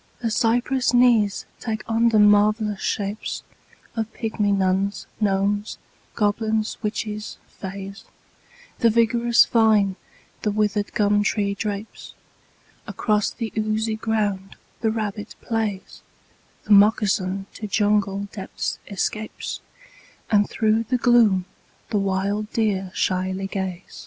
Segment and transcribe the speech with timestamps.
[0.19, 3.43] The cypress knees take on them marvellous shapes
[3.95, 5.77] Of pygmy nuns, gnomes,
[6.15, 8.05] goblins, witches, fays,
[8.79, 9.95] The vigorous vine
[10.41, 12.15] the withered gum tree drapes,
[12.87, 16.01] Across the oozy ground the rabbit plays,
[16.63, 19.61] The moccasin to jungle depths escapes,
[20.31, 21.45] And through the gloom
[21.91, 23.99] the wild deer shyly gaze.